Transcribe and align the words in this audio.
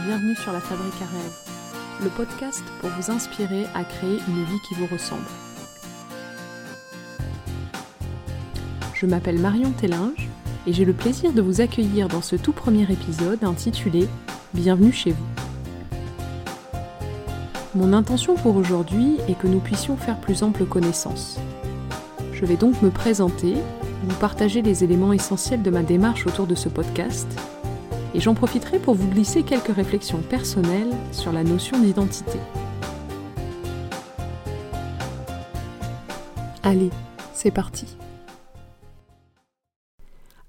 bienvenue 0.00 0.36
sur 0.36 0.52
La 0.52 0.60
Fabrique 0.60 1.02
à 1.02 1.06
rêve, 1.06 2.04
le 2.04 2.10
podcast 2.10 2.62
pour 2.80 2.90
vous 2.90 3.10
inspirer 3.10 3.64
à 3.74 3.82
créer 3.82 4.18
une 4.28 4.44
vie 4.44 4.60
qui 4.68 4.74
vous 4.74 4.86
ressemble. 4.86 5.24
Je 8.94 9.06
m'appelle 9.06 9.38
Marion 9.38 9.72
Tellinge 9.72 10.28
et 10.66 10.72
j'ai 10.72 10.84
le 10.84 10.92
plaisir 10.92 11.32
de 11.32 11.42
vous 11.42 11.60
accueillir 11.60 12.06
dans 12.08 12.22
ce 12.22 12.36
tout 12.36 12.52
premier 12.52 12.82
épisode 12.82 13.42
intitulé 13.42 14.08
Bienvenue 14.54 14.92
chez 14.92 15.12
vous. 15.12 15.26
Mon 17.74 17.92
intention 17.92 18.36
pour 18.36 18.56
aujourd'hui 18.56 19.18
est 19.28 19.38
que 19.38 19.48
nous 19.48 19.60
puissions 19.60 19.96
faire 19.96 20.20
plus 20.20 20.42
ample 20.42 20.64
connaissance. 20.64 21.40
Je 22.32 22.44
vais 22.44 22.56
donc 22.56 22.82
me 22.82 22.90
présenter, 22.90 23.54
vous 24.04 24.16
partager 24.16 24.62
les 24.62 24.84
éléments 24.84 25.12
essentiels 25.12 25.62
de 25.62 25.70
ma 25.70 25.82
démarche 25.82 26.26
autour 26.26 26.46
de 26.46 26.54
ce 26.54 26.68
podcast 26.68 27.26
et 28.14 28.20
j'en 28.20 28.34
profiterai 28.34 28.78
pour 28.78 28.94
vous 28.94 29.08
glisser 29.08 29.42
quelques 29.42 29.74
réflexions 29.74 30.22
personnelles 30.22 30.94
sur 31.12 31.32
la 31.32 31.44
notion 31.44 31.78
d'identité. 31.80 32.38
Allez, 36.62 36.90
c'est 37.32 37.50
parti. 37.50 37.96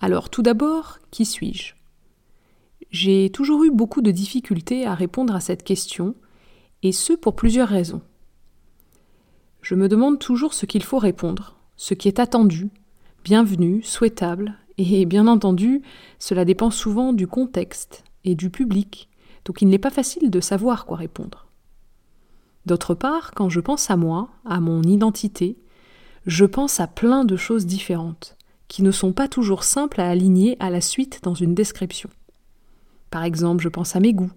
Alors 0.00 0.30
tout 0.30 0.42
d'abord, 0.42 0.98
qui 1.10 1.24
suis-je? 1.24 1.74
J'ai 2.90 3.30
toujours 3.30 3.64
eu 3.64 3.70
beaucoup 3.70 4.02
de 4.02 4.10
difficultés 4.10 4.86
à 4.86 4.94
répondre 4.94 5.34
à 5.34 5.40
cette 5.40 5.64
question, 5.64 6.14
et 6.82 6.92
ce 6.92 7.12
pour 7.12 7.34
plusieurs 7.34 7.68
raisons. 7.68 8.02
Je 9.62 9.74
me 9.74 9.88
demande 9.88 10.18
toujours 10.18 10.54
ce 10.54 10.66
qu'il 10.66 10.84
faut 10.84 10.98
répondre, 10.98 11.56
ce 11.76 11.94
qui 11.94 12.08
est 12.08 12.20
attendu, 12.20 12.70
bienvenu, 13.24 13.82
souhaitable, 13.82 14.54
et 14.78 15.06
bien 15.06 15.26
entendu, 15.26 15.82
cela 16.18 16.44
dépend 16.44 16.70
souvent 16.70 17.12
du 17.12 17.26
contexte 17.26 18.04
et 18.24 18.34
du 18.34 18.50
public, 18.50 19.08
donc 19.44 19.62
il 19.62 19.68
n'est 19.68 19.78
pas 19.78 19.90
facile 19.90 20.30
de 20.30 20.40
savoir 20.40 20.86
quoi 20.86 20.96
répondre. 20.96 21.46
D'autre 22.66 22.94
part, 22.94 23.32
quand 23.32 23.48
je 23.48 23.60
pense 23.60 23.90
à 23.90 23.96
moi, 23.96 24.28
à 24.44 24.60
mon 24.60 24.82
identité, 24.82 25.56
je 26.26 26.44
pense 26.44 26.80
à 26.80 26.88
plein 26.88 27.24
de 27.24 27.36
choses 27.36 27.64
différentes, 27.64 28.36
qui 28.68 28.82
ne 28.82 28.90
sont 28.90 29.12
pas 29.12 29.28
toujours 29.28 29.62
simples 29.62 30.00
à 30.00 30.08
aligner 30.08 30.56
à 30.58 30.70
la 30.70 30.80
suite 30.80 31.20
dans 31.22 31.34
une 31.34 31.54
description. 31.54 32.10
Par 33.10 33.22
exemple, 33.22 33.62
je 33.62 33.68
pense 33.68 33.94
à 33.94 34.00
mes 34.00 34.12
goûts, 34.12 34.32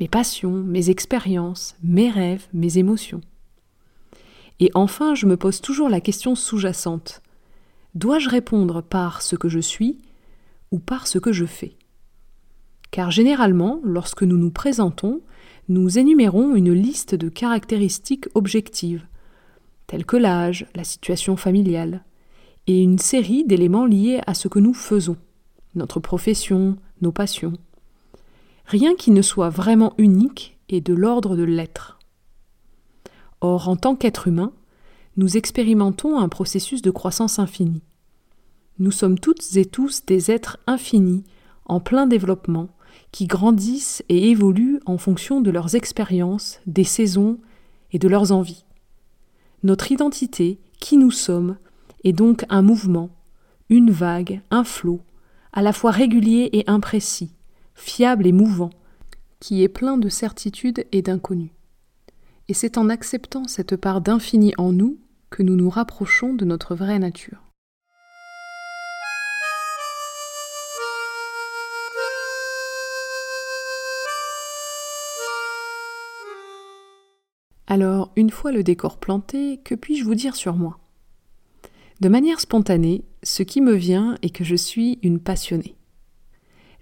mes 0.00 0.08
passions, 0.08 0.64
mes 0.64 0.90
expériences, 0.90 1.76
mes 1.82 2.10
rêves, 2.10 2.48
mes 2.52 2.78
émotions. 2.78 3.20
Et 4.58 4.70
enfin, 4.74 5.14
je 5.14 5.26
me 5.26 5.36
pose 5.36 5.60
toujours 5.60 5.88
la 5.88 6.00
question 6.00 6.34
sous-jacente. 6.34 7.22
Dois-je 7.94 8.28
répondre 8.28 8.82
par 8.82 9.20
ce 9.20 9.34
que 9.34 9.48
je 9.48 9.58
suis 9.58 9.98
ou 10.70 10.78
par 10.78 11.06
ce 11.06 11.18
que 11.18 11.32
je 11.32 11.44
fais? 11.44 11.76
Car 12.92 13.10
généralement, 13.10 13.80
lorsque 13.82 14.22
nous 14.22 14.36
nous 14.36 14.50
présentons, 14.50 15.20
nous 15.68 15.98
énumérons 15.98 16.54
une 16.54 16.72
liste 16.72 17.14
de 17.14 17.28
caractéristiques 17.28 18.28
objectives, 18.34 19.06
telles 19.86 20.06
que 20.06 20.16
l'âge, 20.16 20.66
la 20.74 20.84
situation 20.84 21.36
familiale, 21.36 22.04
et 22.66 22.80
une 22.82 22.98
série 22.98 23.44
d'éléments 23.44 23.86
liés 23.86 24.20
à 24.26 24.34
ce 24.34 24.46
que 24.46 24.60
nous 24.60 24.74
faisons, 24.74 25.16
notre 25.74 25.98
profession, 25.98 26.76
nos 27.00 27.12
passions. 27.12 27.54
Rien 28.66 28.94
qui 28.94 29.10
ne 29.10 29.22
soit 29.22 29.50
vraiment 29.50 29.94
unique 29.98 30.58
et 30.68 30.80
de 30.80 30.94
l'ordre 30.94 31.36
de 31.36 31.42
l'être. 31.42 31.98
Or, 33.40 33.68
en 33.68 33.74
tant 33.74 33.96
qu'être 33.96 34.28
humain, 34.28 34.52
nous 35.16 35.36
expérimentons 35.36 36.18
un 36.18 36.28
processus 36.28 36.82
de 36.82 36.90
croissance 36.90 37.38
infinie. 37.38 37.82
Nous 38.78 38.90
sommes 38.90 39.18
toutes 39.18 39.56
et 39.56 39.64
tous 39.64 40.04
des 40.06 40.30
êtres 40.30 40.58
infinis, 40.66 41.24
en 41.66 41.80
plein 41.80 42.06
développement, 42.06 42.68
qui 43.12 43.26
grandissent 43.26 44.02
et 44.08 44.30
évoluent 44.30 44.80
en 44.86 44.98
fonction 44.98 45.40
de 45.40 45.50
leurs 45.50 45.74
expériences, 45.74 46.60
des 46.66 46.84
saisons 46.84 47.38
et 47.92 47.98
de 47.98 48.08
leurs 48.08 48.32
envies. 48.32 48.64
Notre 49.62 49.92
identité, 49.92 50.58
qui 50.78 50.96
nous 50.96 51.10
sommes, 51.10 51.58
est 52.04 52.12
donc 52.12 52.44
un 52.48 52.62
mouvement, 52.62 53.10
une 53.68 53.90
vague, 53.90 54.40
un 54.50 54.64
flot, 54.64 55.00
à 55.52 55.62
la 55.62 55.72
fois 55.72 55.90
régulier 55.90 56.48
et 56.52 56.64
imprécis, 56.68 57.34
fiable 57.74 58.26
et 58.26 58.32
mouvant, 58.32 58.70
qui 59.40 59.62
est 59.62 59.68
plein 59.68 59.98
de 59.98 60.08
certitudes 60.08 60.86
et 60.92 61.02
d'inconnus. 61.02 61.50
Et 62.50 62.52
c'est 62.52 62.78
en 62.78 62.88
acceptant 62.88 63.46
cette 63.46 63.76
part 63.76 64.00
d'infini 64.00 64.54
en 64.58 64.72
nous 64.72 64.98
que 65.30 65.44
nous 65.44 65.54
nous 65.54 65.70
rapprochons 65.70 66.34
de 66.34 66.44
notre 66.44 66.74
vraie 66.74 66.98
nature. 66.98 67.44
Alors, 77.68 78.10
une 78.16 78.30
fois 78.30 78.50
le 78.50 78.64
décor 78.64 78.98
planté, 78.98 79.60
que 79.62 79.76
puis-je 79.76 80.02
vous 80.02 80.16
dire 80.16 80.34
sur 80.34 80.56
moi? 80.56 80.80
De 82.00 82.08
manière 82.08 82.40
spontanée, 82.40 83.04
ce 83.22 83.44
qui 83.44 83.60
me 83.60 83.74
vient 83.74 84.18
est 84.22 84.30
que 84.30 84.42
je 84.42 84.56
suis 84.56 84.98
une 85.04 85.20
passionnée. 85.20 85.76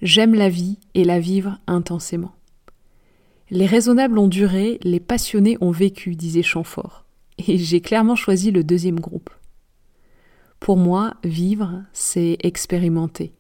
J'aime 0.01 0.35
la 0.35 0.49
vie 0.49 0.79
et 0.95 1.05
la 1.05 1.21
vivre 1.21 1.59
intensément. 1.67 2.38
Les 3.51 3.67
raisonnables 3.67 4.19
ont 4.19 4.29
duré, 4.29 4.79
les 4.83 5.01
passionnés 5.01 5.57
ont 5.61 5.71
vécu, 5.71 6.15
disait 6.15 6.43
Champfort. 6.43 7.05
Et 7.39 7.57
j'ai 7.57 7.81
clairement 7.81 8.17
choisi 8.17 8.51
le 8.51 8.63
deuxième 8.63 9.01
groupe. 9.01 9.31
Pour 10.61 10.77
moi, 10.77 11.15
vivre, 11.25 11.85
c'est 11.93 12.37
expérimenter, 12.41 13.33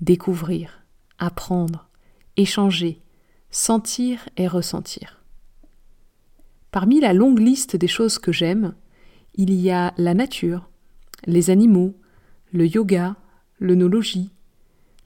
découvrir, 0.00 0.82
apprendre, 1.18 1.88
échanger, 2.36 3.00
sentir 3.50 4.28
et 4.36 4.48
ressentir. 4.48 5.22
Parmi 6.70 7.00
la 7.00 7.12
longue 7.12 7.38
liste 7.38 7.76
des 7.76 7.88
choses 7.88 8.18
que 8.18 8.32
j'aime, 8.32 8.74
il 9.34 9.52
y 9.52 9.70
a 9.70 9.94
la 9.96 10.14
nature, 10.14 10.68
les 11.26 11.50
animaux, 11.50 11.94
le 12.52 12.66
yoga, 12.66 13.16
l'œnologie, 13.60 14.30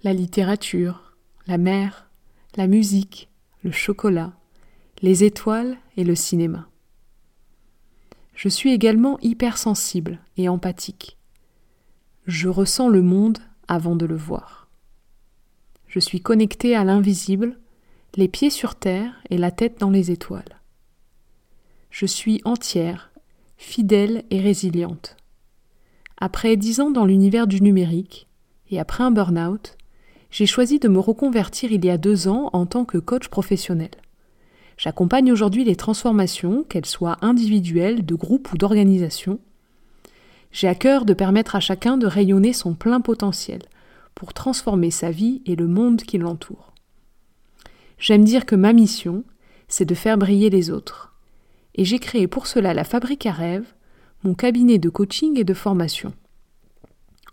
la 0.03 0.15
littérature, 0.15 1.15
la 1.47 1.59
mer, 1.59 2.09
la 2.57 2.67
musique, 2.67 3.30
le 3.63 3.73
chocolat, 3.73 4.33
les 5.03 5.25
étoiles 5.25 5.77
et 5.97 6.05
le 6.05 6.15
cinéma. 6.15 6.69
Je 8.35 8.49
suis 8.49 8.73
également 8.73 9.19
hypersensible 9.21 10.19
et 10.37 10.49
empathique. 10.49 11.19
Je 12.27 12.49
ressens 12.49 12.89
le 12.89 13.03
monde 13.03 13.39
avant 13.69 13.97
de 13.97 14.07
le 14.07 14.17
voir. 14.17 14.69
Je 15.89 16.01
suis 16.01 16.21
connecté 16.21 16.75
à 16.75 16.85
l'invisible, 16.85 17.59
les 18.17 18.29
pieds 18.29 18.51
sur 18.51 18.77
terre 18.77 19.13
et 19.29 19.39
la 19.39 19.51
tête 19.51 19.79
dans 19.79 19.91
les 19.91 20.11
étoiles. 20.11 20.61
Je 21.91 22.07
suis 22.07 22.41
entière, 22.45 23.11
fidèle 23.57 24.25
et 24.31 24.41
résiliente. 24.41 25.17
Après 26.17 26.57
dix 26.57 26.81
ans 26.81 26.91
dans 26.91 27.05
l'univers 27.05 27.47
du 27.47 27.61
numérique 27.61 28.29
et 28.71 28.79
après 28.79 29.05
un 29.05 29.11
burn-out, 29.11 29.77
j'ai 30.31 30.47
choisi 30.47 30.79
de 30.79 30.89
me 30.89 30.99
reconvertir 30.99 31.73
il 31.73 31.85
y 31.85 31.91
a 31.91 31.99
deux 31.99 32.29
ans 32.29 32.51
en 32.53 32.67
tant 32.67 32.85
que 32.85 32.99
coach 32.99 33.29
professionnel. 33.29 33.91
J'accompagne 34.77 35.31
aujourd'hui 35.33 35.65
les 35.65 35.77
transformations, 35.77 36.65
qu'elles 36.65 36.87
soient 36.87 37.19
individuelles, 37.21 38.07
de 38.07 38.15
groupe 38.15 38.53
ou 38.53 38.57
d'organisation. 38.57 39.39
J'ai 40.53 40.69
à 40.69 40.75
cœur 40.75 41.05
de 41.05 41.13
permettre 41.13 41.55
à 41.55 41.61
chacun 41.61 41.97
de 41.97 42.07
rayonner 42.07 42.53
son 42.53 42.75
plein 42.75 43.01
potentiel 43.01 43.61
pour 44.15 44.33
transformer 44.33 44.91
sa 44.91 45.11
vie 45.11 45.43
et 45.47 45.55
le 45.55 45.67
monde 45.67 46.03
qui 46.03 46.19
l'entoure. 46.19 46.73
J'aime 47.99 48.25
dire 48.25 48.47
que 48.47 48.57
ma 48.57 48.73
mission, 48.73 49.25
c'est 49.69 49.85
de 49.85 49.95
faire 49.95 50.17
briller 50.17 50.49
les 50.49 50.71
autres. 50.71 51.15
Et 51.75 51.85
j'ai 51.85 51.99
créé 51.99 52.27
pour 52.27 52.47
cela 52.47 52.73
la 52.73 52.85
Fabrique 52.85 53.27
à 53.27 53.33
rêve, 53.33 53.75
mon 54.25 54.35
cabinet 54.35 54.79
de 54.79 54.89
coaching 54.89 55.39
et 55.39 55.45
de 55.45 55.55
formation. 55.55 56.13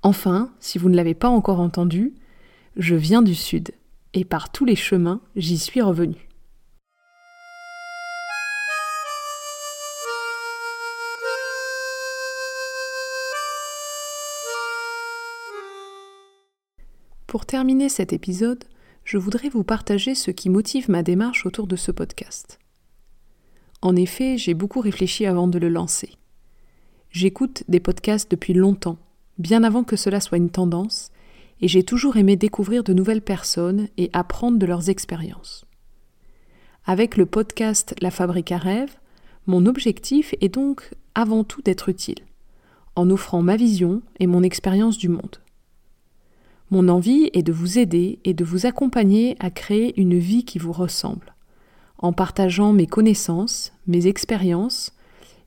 Enfin, 0.03 0.51
si 0.59 0.77
vous 0.77 0.89
ne 0.89 0.95
l'avez 0.95 1.15
pas 1.15 1.29
encore 1.29 1.59
entendu, 1.59 2.13
je 2.77 2.94
viens 2.94 3.24
du 3.24 3.33
Sud, 3.33 3.71
et 4.13 4.24
par 4.24 4.51
tous 4.51 4.63
les 4.63 4.75
chemins, 4.75 5.21
j'y 5.35 5.57
suis 5.57 5.81
revenu. 5.81 6.29
Pour 17.25 17.45
terminer 17.45 17.89
cet 17.89 18.13
épisode, 18.13 18.63
je 19.03 19.18
voudrais 19.18 19.50
vous 19.50 19.63
partager 19.63 20.13
ce 20.13 20.31
qui 20.31 20.50
motive 20.50 20.89
ma 20.89 21.01
démarche 21.01 21.45
autour 21.45 21.65
de 21.65 21.75
ce 21.75 21.91
podcast. 21.91 22.59
En 23.81 23.95
effet, 23.95 24.38
j'ai 24.38 24.53
beaucoup 24.53 24.81
réfléchi 24.81 25.25
avant 25.25 25.47
de 25.47 25.57
le 25.57 25.69
lancer. 25.69 26.12
J'écoute 27.09 27.63
des 27.68 27.79
podcasts 27.79 28.29
depuis 28.29 28.53
longtemps, 28.53 28.97
bien 29.39 29.63
avant 29.63 29.83
que 29.83 29.95
cela 29.95 30.19
soit 30.19 30.38
une 30.38 30.50
tendance, 30.50 31.12
et 31.62 31.68
j'ai 31.68 31.83
toujours 31.83 32.18
aimé 32.18 32.36
découvrir 32.36 32.83
de 32.83 32.94
nouvelles 32.94 33.21
personnes 33.21 33.88
et 33.98 34.09
apprendre 34.13 34.57
de 34.57 34.65
leurs 34.65 34.89
expériences. 34.89 35.65
Avec 36.86 37.18
le 37.18 37.25
podcast 37.25 37.95
La 38.01 38.12
Fabrique 38.12 38.51
à 38.51 38.57
rêve, 38.57 38.95
mon 39.45 39.65
objectif 39.65 40.36
est 40.42 40.54
donc 40.54 40.92
avant 41.15 41.44
tout 41.44 41.62
d'être 41.62 41.89
utile, 41.89 42.19
en 42.95 43.09
offrant 43.09 43.42
ma 43.42 43.56
vision 43.56 44.01
et 44.19 44.27
mon 44.27 44.44
expérience 44.44 44.98
du 44.98 45.09
monde. 45.09 45.38
Mon 46.69 46.89
envie 46.89 47.30
est 47.33 47.44
de 47.44 47.54
vous 47.54 47.80
aider 47.80 48.19
et 48.25 48.33
de 48.33 48.44
vous 48.44 48.65
accompagner 48.65 49.38
à 49.39 49.50
créer 49.50 50.00
une 50.00 50.19
vie 50.19 50.44
qui 50.44 50.60
vous 50.60 50.74
ressemble, 50.74 51.33
en 51.98 52.12
partageant 52.12 52.74
mes 52.74 52.88
connaissances, 52.88 53.71
mes 53.88 54.07
expériences, 54.07 54.94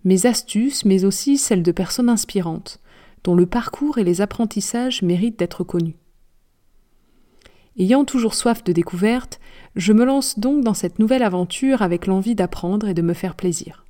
mes 0.05 0.25
astuces, 0.25 0.85
mais 0.87 1.05
aussi 1.05 1.37
celles 1.37 1.63
de 1.63 1.73
personnes 1.73 2.09
inspirantes, 2.09 2.81
dont 3.23 3.35
le 3.35 3.47
parcours 3.47 3.99
et 3.99 4.05
les 4.05 4.23
apprentissages 4.23 5.03
méritent 5.03 5.39
d'être 5.39 5.63
connus. 5.63 6.00
Ayant 7.79 8.05
toujours 8.05 8.35
soif 8.35 8.65
de 8.65 8.73
découverte, 8.73 9.41
je 9.77 9.93
me 9.93 10.05
lance 10.05 10.39
donc 10.39 10.65
dans 10.65 10.75
cette 10.75 10.99
nouvelle 10.99 11.23
aventure 11.23 11.83
avec 11.83 12.07
l'envie 12.07 12.35
d'apprendre 12.35 12.89
et 12.89 12.95
de 12.95 13.03
me 13.03 13.15
faire 13.15 13.37
plaisir. 13.37 13.85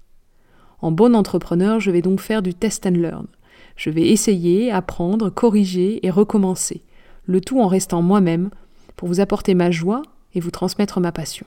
En 0.80 0.92
bon 0.92 1.14
entrepreneur, 1.14 1.80
je 1.80 1.90
vais 1.90 2.02
donc 2.02 2.20
faire 2.20 2.42
du 2.42 2.54
test 2.54 2.86
and 2.86 2.90
learn. 2.90 3.26
Je 3.76 3.90
vais 3.90 4.08
essayer, 4.08 4.70
apprendre, 4.70 5.30
corriger 5.30 6.04
et 6.06 6.10
recommencer, 6.10 6.82
le 7.24 7.40
tout 7.40 7.60
en 7.60 7.66
restant 7.66 8.02
moi-même, 8.02 8.50
pour 8.96 9.08
vous 9.08 9.20
apporter 9.20 9.54
ma 9.54 9.70
joie 9.70 10.02
et 10.34 10.40
vous 10.40 10.50
transmettre 10.50 11.00
ma 11.00 11.12
passion. 11.12 11.46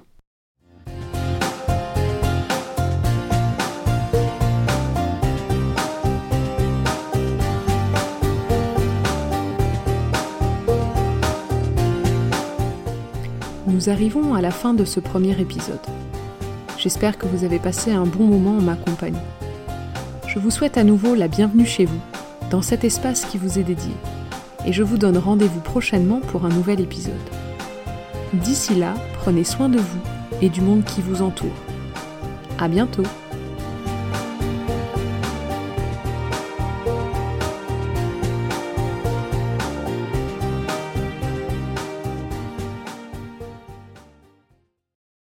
Nous 13.84 13.90
arrivons 13.90 14.34
à 14.34 14.40
la 14.40 14.52
fin 14.52 14.74
de 14.74 14.86
ce 14.86 15.02
premier 15.02 15.38
épisode. 15.42 15.86
J'espère 16.78 17.18
que 17.18 17.26
vous 17.26 17.44
avez 17.44 17.60
passé 17.60 17.92
un 17.92 18.06
bon 18.06 18.24
moment 18.24 18.58
en 18.58 18.62
ma 18.62 18.78
compagnie. 18.78 19.18
Je 20.26 20.40
vous 20.40 20.52
souhaite 20.52 20.78
à 20.78 20.86
nouveau 20.86 21.16
la 21.16 21.28
bienvenue 21.28 21.66
chez 21.66 21.84
vous, 21.84 22.00
dans 22.50 22.62
cet 22.62 22.86
espace 22.86 23.26
qui 23.26 23.38
vous 23.38 23.60
est 23.60 23.64
dédié, 23.64 23.92
et 24.66 24.72
je 24.72 24.84
vous 24.84 24.98
donne 24.98 25.18
rendez-vous 25.18 25.60
prochainement 25.60 26.22
pour 26.22 26.46
un 26.46 26.50
nouvel 26.50 26.80
épisode. 26.80 27.14
D'ici 28.32 28.74
là, 28.74 28.94
prenez 29.16 29.44
soin 29.44 29.68
de 29.68 29.80
vous 29.80 30.02
et 30.42 30.48
du 30.48 30.62
monde 30.62 30.86
qui 30.86 31.02
vous 31.02 31.22
entoure. 31.22 31.52
À 32.60 32.70
bientôt! 32.70 33.04